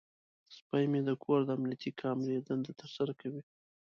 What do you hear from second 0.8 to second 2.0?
مې د کور د امنیتي